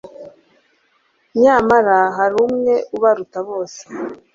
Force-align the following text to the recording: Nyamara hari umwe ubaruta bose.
Nyamara 1.41 1.97
hari 2.17 2.35
umwe 2.45 2.73
ubaruta 2.95 3.37
bose. 3.49 3.81